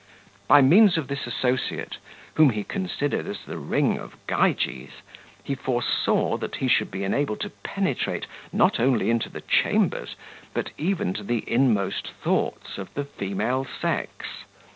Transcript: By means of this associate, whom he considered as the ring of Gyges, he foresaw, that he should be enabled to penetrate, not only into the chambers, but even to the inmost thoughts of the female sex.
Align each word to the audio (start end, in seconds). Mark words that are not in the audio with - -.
By 0.47 0.63
means 0.63 0.97
of 0.97 1.09
this 1.09 1.27
associate, 1.27 1.97
whom 2.33 2.49
he 2.49 2.63
considered 2.63 3.27
as 3.27 3.43
the 3.45 3.59
ring 3.59 3.99
of 3.99 4.15
Gyges, 4.27 5.03
he 5.43 5.53
foresaw, 5.53 6.37
that 6.37 6.55
he 6.55 6.67
should 6.67 6.89
be 6.89 7.03
enabled 7.03 7.41
to 7.41 7.51
penetrate, 7.51 8.25
not 8.51 8.79
only 8.79 9.11
into 9.11 9.29
the 9.29 9.41
chambers, 9.41 10.15
but 10.55 10.71
even 10.75 11.13
to 11.13 11.23
the 11.23 11.43
inmost 11.47 12.09
thoughts 12.19 12.79
of 12.79 12.91
the 12.95 13.03
female 13.05 13.63
sex. 13.63 14.25